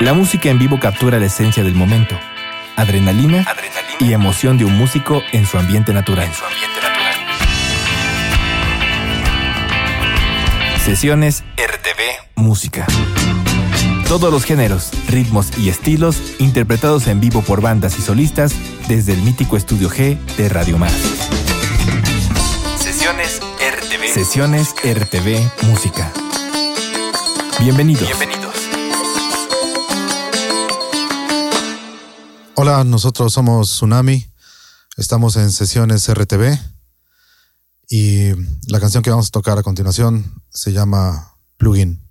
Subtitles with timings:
[0.00, 2.18] La música en vivo captura la esencia del momento,
[2.74, 3.46] adrenalina,
[3.98, 6.26] y emoción de un músico en su ambiente natural.
[10.82, 12.00] Sesiones RTV
[12.36, 12.86] Música.
[14.08, 18.54] Todos los géneros, ritmos y estilos interpretados en vivo por bandas y solistas
[18.88, 20.94] desde el mítico Estudio G de Radio Más.
[22.78, 24.14] Sesiones RTV.
[24.14, 26.10] Sesiones RTV Música.
[27.60, 28.06] Bienvenidos.
[28.06, 28.39] Bienvenidos.
[32.62, 34.30] Hola, nosotros somos Tsunami,
[34.98, 36.58] estamos en sesiones RTV
[37.88, 38.32] y
[38.68, 42.06] la canción que vamos a tocar a continuación se llama Plugin.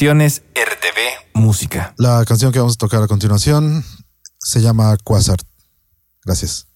[0.00, 1.92] RTV Música.
[1.98, 3.84] La canción que vamos a tocar a continuación
[4.38, 5.38] se llama Quasar.
[6.24, 6.67] Gracias.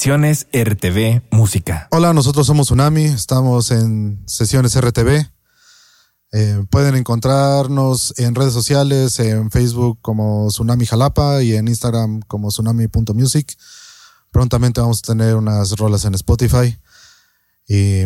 [0.00, 1.86] Sesiones RTV Música.
[1.90, 5.28] Hola, nosotros somos Tsunami, estamos en Sesiones RTV.
[6.32, 12.48] Eh, pueden encontrarnos en redes sociales, en Facebook como Tsunami Jalapa y en Instagram como
[12.48, 13.54] tsunami.music.
[14.30, 16.78] Prontamente vamos a tener unas rolas en Spotify.
[17.68, 18.04] Y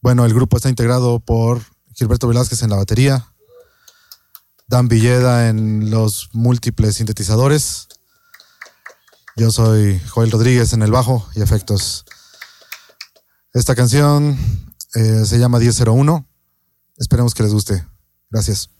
[0.00, 1.62] bueno, el grupo está integrado por
[1.94, 3.32] Gilberto Velázquez en la batería,
[4.66, 7.86] Dan Villeda en los múltiples sintetizadores.
[9.36, 12.04] Yo soy Joel Rodríguez en el bajo y efectos.
[13.54, 14.38] Esta canción
[14.94, 16.26] eh, se llama 1001.
[16.98, 17.86] Esperemos que les guste.
[18.30, 18.71] Gracias.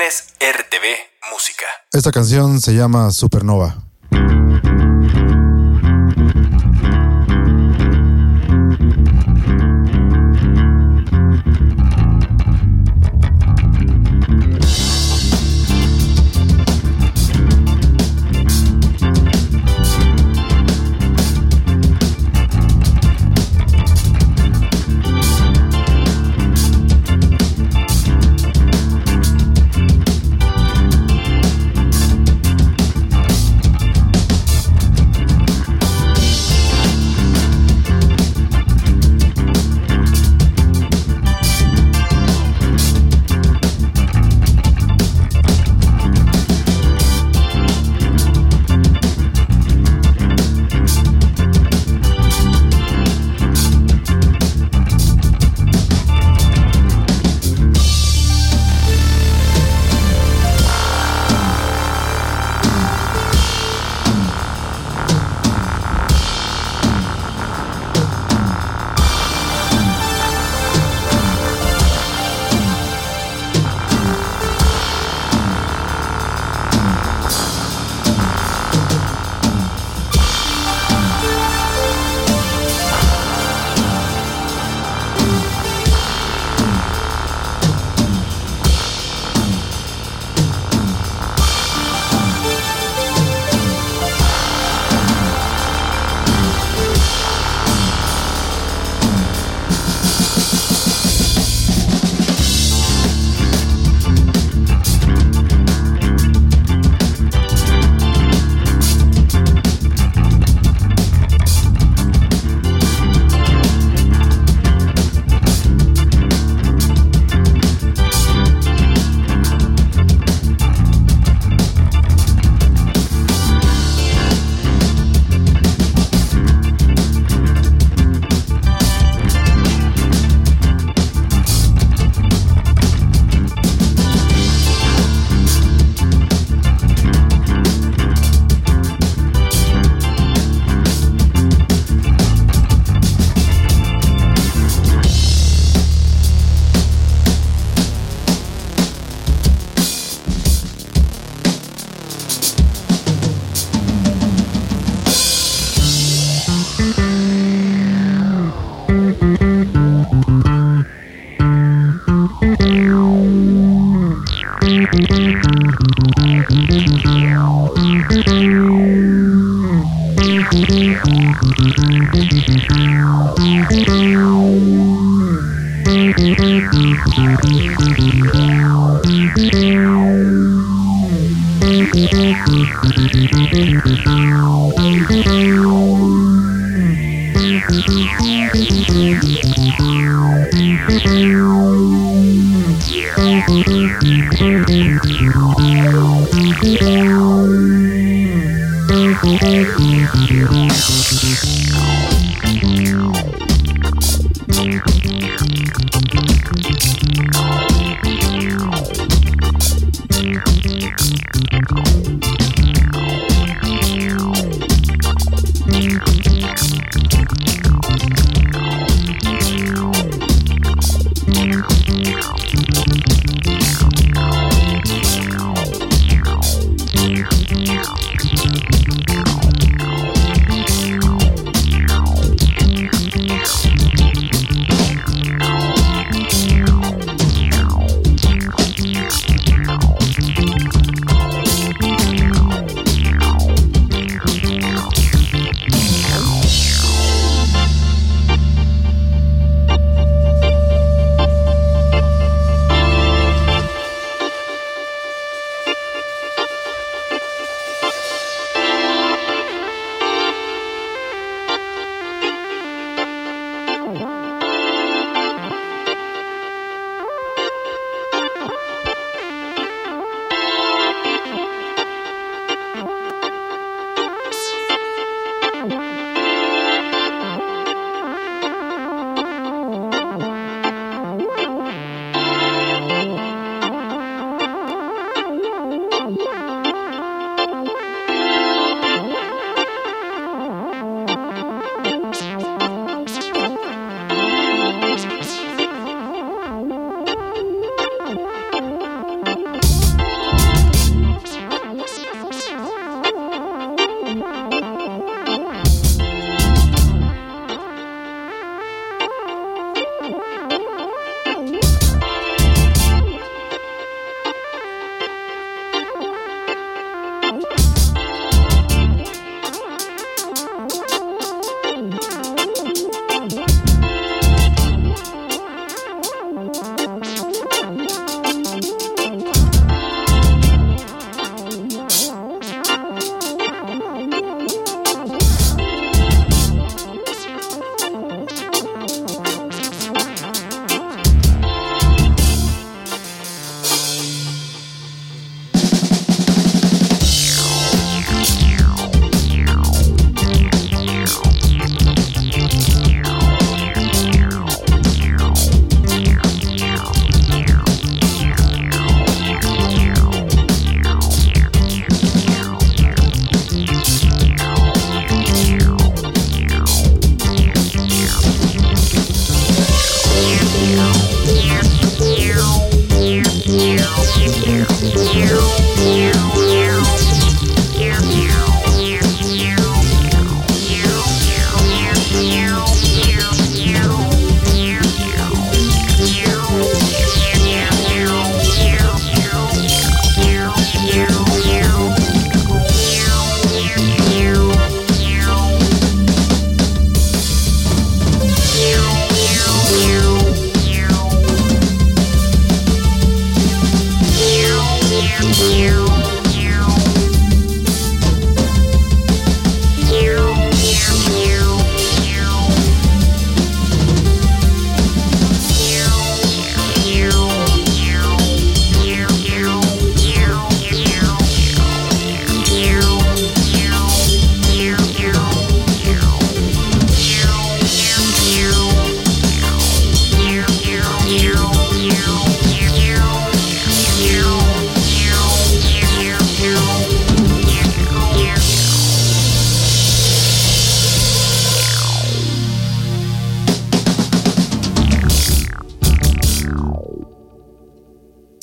[0.00, 1.66] RTV Música.
[1.92, 3.89] Esta canción se llama Supernova.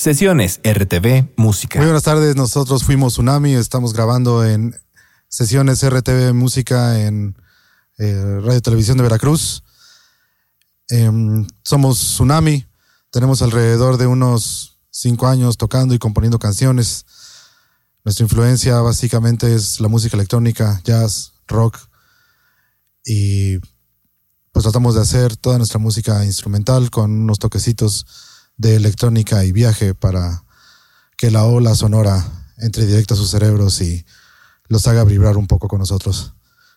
[0.08, 1.78] Sesiones RTV Música.
[1.80, 4.74] Muy buenas tardes, nosotros fuimos Tsunami, estamos grabando en
[5.28, 7.36] Sesiones RTV Música en
[7.98, 9.64] eh, Radio Televisión de Veracruz.
[10.88, 12.64] Em, somos Tsunami,
[13.10, 17.04] tenemos alrededor de unos cinco años tocando y componiendo canciones.
[18.02, 21.76] Nuestra influencia básicamente es la música electrónica, jazz, rock
[23.04, 23.58] y
[24.52, 28.06] pues tratamos de hacer toda nuestra música instrumental con unos toquecitos
[28.58, 30.44] de electrónica y viaje para
[31.16, 32.24] que la ola sonora
[32.58, 34.04] entre directo a sus cerebros y
[34.68, 36.34] los haga vibrar un poco con nosotros.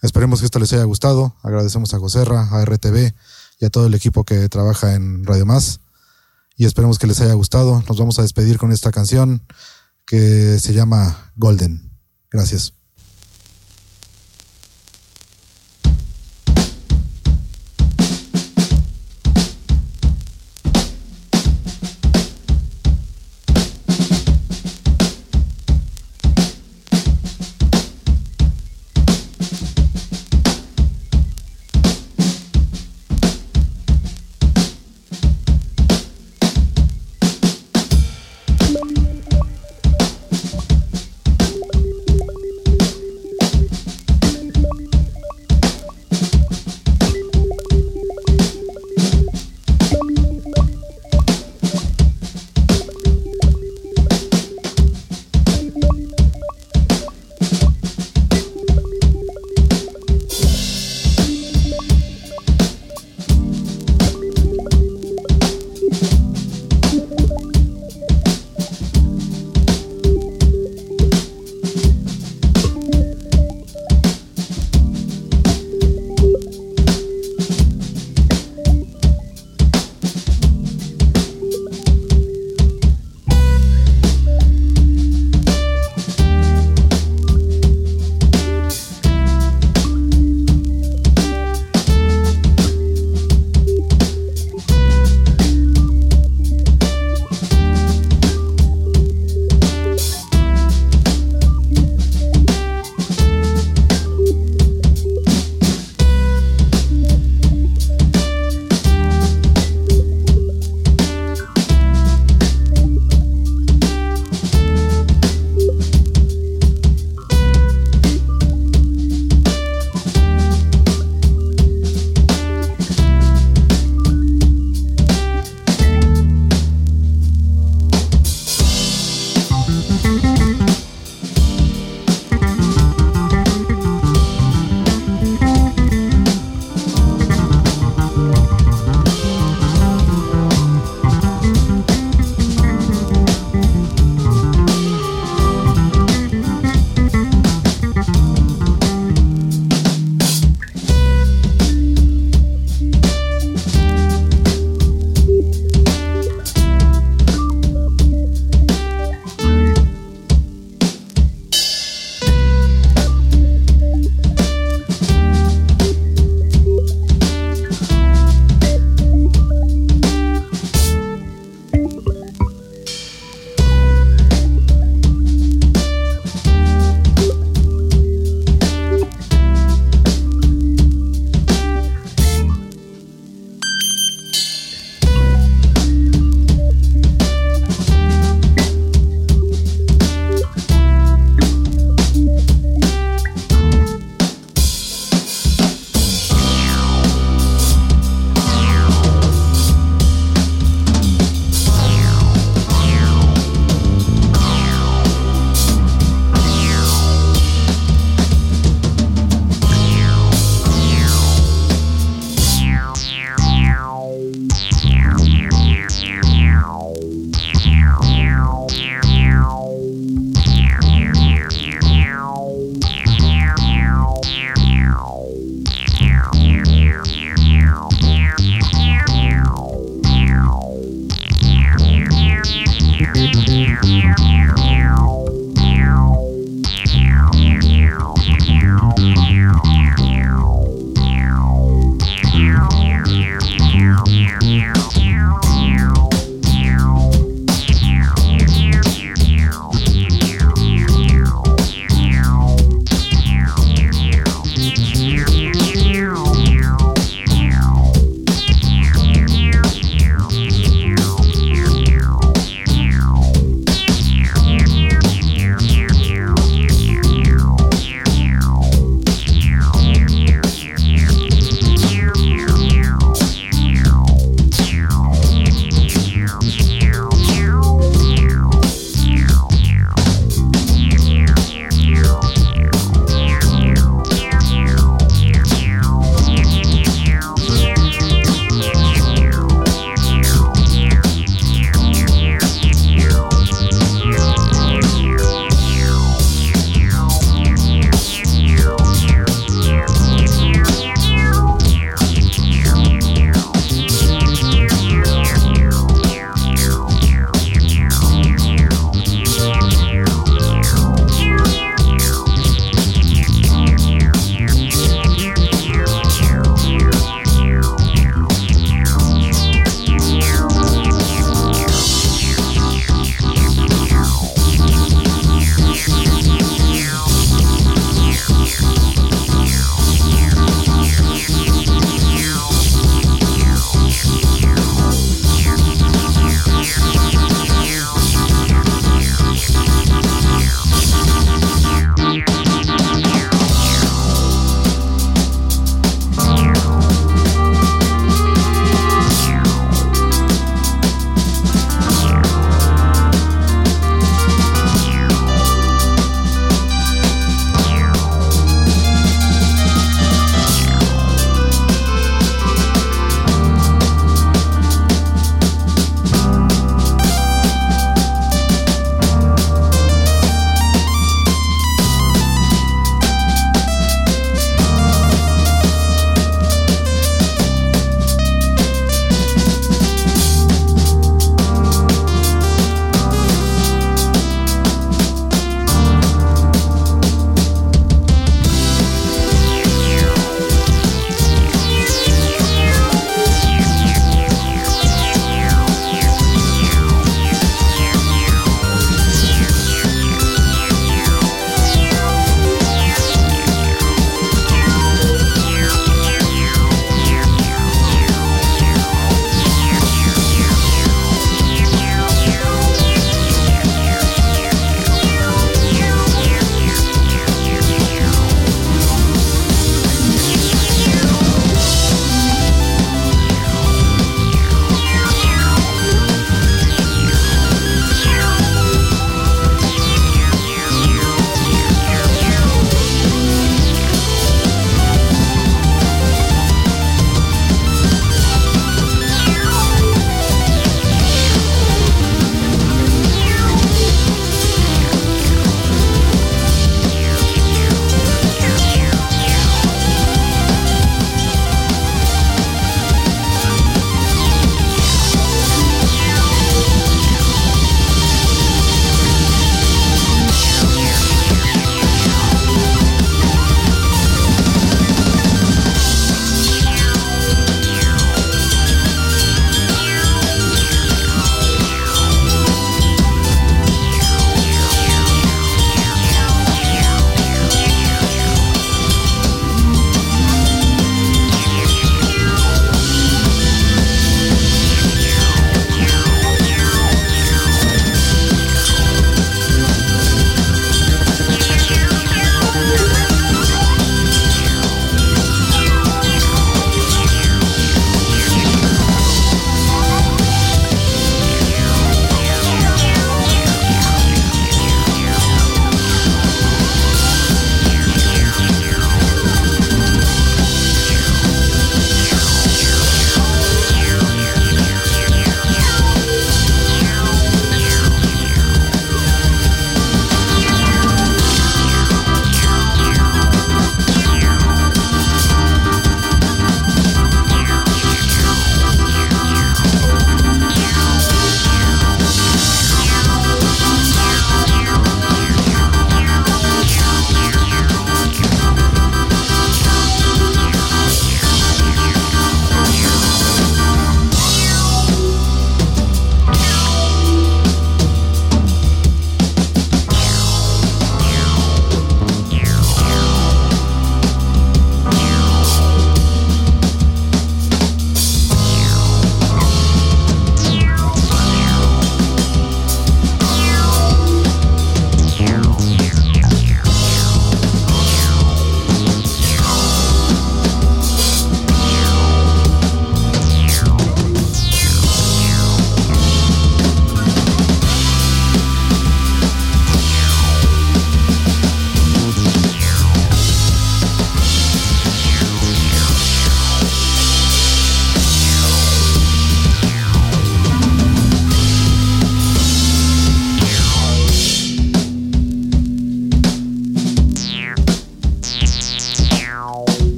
[0.00, 1.36] Esperemos que esto les haya gustado.
[1.42, 3.14] Agradecemos a Joserra, a RTV
[3.60, 5.80] y a todo el equipo que trabaja en Radio Más.
[6.56, 7.82] Y esperemos que les haya gustado.
[7.88, 9.42] Nos vamos a despedir con esta canción
[10.06, 11.90] que se llama Golden.
[12.30, 12.83] Gracias.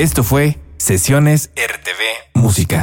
[0.00, 2.82] Esto fue Sesiones RTV Música.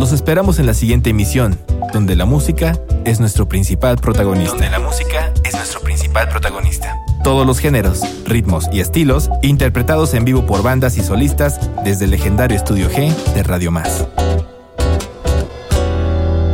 [0.00, 1.60] Los esperamos en la siguiente emisión,
[1.92, 4.50] donde la música es nuestro principal protagonista.
[4.50, 6.98] Donde la música es nuestro principal protagonista.
[7.22, 12.10] Todos los géneros, ritmos y estilos interpretados en vivo por bandas y solistas desde el
[12.10, 14.08] legendario Estudio G de Radio Más.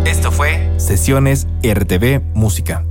[0.05, 2.85] Esto fue Sesiones RTV Música.